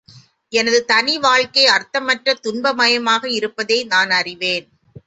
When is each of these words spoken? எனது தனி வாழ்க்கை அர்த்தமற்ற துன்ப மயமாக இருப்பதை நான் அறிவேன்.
எனது 0.53 0.79
தனி 0.85 1.17
வாழ்க்கை 1.17 1.65
அர்த்தமற்ற 1.67 2.33
துன்ப 2.41 2.73
மயமாக 2.73 3.23
இருப்பதை 3.31 3.79
நான் 3.85 4.09
அறிவேன். 4.11 4.67